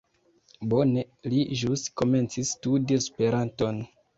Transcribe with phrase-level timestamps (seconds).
[0.71, 1.03] Bone,
[1.33, 3.87] li ĵus komencis studi Esperanton